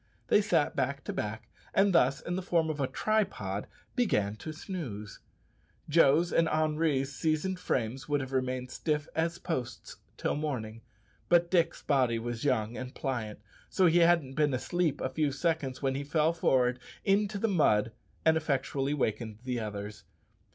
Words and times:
They 0.29 0.41
sat 0.41 0.75
back 0.75 1.03
to 1.03 1.13
back, 1.13 1.47
and 1.75 1.93
thus, 1.93 2.21
in 2.21 2.35
the 2.35 2.41
form 2.41 2.71
of 2.71 2.79
a 2.79 2.87
tripod, 2.87 3.67
began 3.95 4.35
to 4.37 4.51
snooze. 4.51 5.19
Joe's 5.87 6.33
and 6.33 6.49
Henri's 6.49 7.13
seasoned 7.15 7.59
frames 7.59 8.09
would 8.09 8.19
have 8.19 8.31
remained 8.31 8.71
stiff 8.71 9.07
as 9.15 9.37
posts 9.37 9.97
till 10.17 10.33
morning; 10.35 10.81
but 11.29 11.51
Dick's 11.51 11.83
body 11.83 12.17
was 12.17 12.43
young 12.43 12.75
and 12.77 12.95
pliant, 12.95 13.41
so 13.69 13.85
he 13.85 13.99
hadn't 13.99 14.33
been 14.33 14.55
asleep 14.55 14.99
a 15.01 15.09
few 15.09 15.31
seconds 15.31 15.83
when 15.83 15.93
he 15.93 16.03
fell 16.03 16.33
forward 16.33 16.79
into 17.05 17.37
the 17.37 17.47
mud 17.47 17.91
and 18.25 18.37
effectually 18.37 18.93
awakened 18.93 19.37
the 19.43 19.59
others. 19.59 20.03